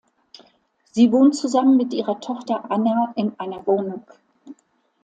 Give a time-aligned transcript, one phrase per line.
[0.89, 4.03] Sie wohnt zusammen mit ihrer Tochter Anna in einer Wohnung.